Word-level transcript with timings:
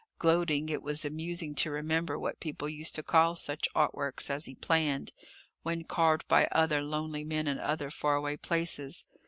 Gloating, 0.17 0.67
it 0.69 0.81
was 0.81 1.05
amusing 1.05 1.53
to 1.53 1.69
remember 1.69 2.17
what 2.17 2.39
people 2.39 2.67
used 2.67 2.95
to 2.95 3.03
call 3.03 3.35
such 3.35 3.69
art 3.75 3.93
works 3.93 4.31
as 4.31 4.45
he 4.45 4.55
planned, 4.55 5.13
when 5.61 5.83
carved 5.83 6.27
by 6.27 6.47
other 6.51 6.81
lonely 6.81 7.23
men 7.23 7.45
in 7.47 7.59
other 7.59 7.91
faraway 7.91 8.35
places. 8.35 9.05